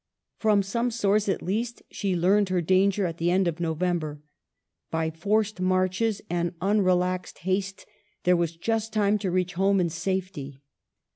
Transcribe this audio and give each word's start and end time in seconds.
From 0.39 0.63
some 0.63 0.89
source, 0.89 1.29
at 1.29 1.43
least, 1.43 1.83
she 1.91 2.15
learned 2.15 2.49
her 2.49 2.59
danger 2.59 3.05
at 3.05 3.19
the 3.19 3.29
end 3.29 3.47
of 3.47 3.59
November. 3.59 4.19
By 4.89 5.11
forced 5.11 5.59
marches 5.61 6.23
and 6.27 6.55
unrelaxed 6.59 7.37
haste 7.45 7.85
there 8.23 8.35
was 8.35 8.57
just 8.57 8.93
time 8.93 9.19
to 9.19 9.29
reach 9.29 9.53
home 9.53 9.79
in 9.79 9.91
safety. 9.91 10.63